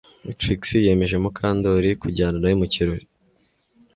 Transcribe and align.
Trix 0.39 0.61
yemeje 0.85 1.15
Mukandoli 1.23 1.89
kujyana 2.01 2.37
nawe 2.39 2.55
mu 2.61 2.67
kirori 2.73 3.05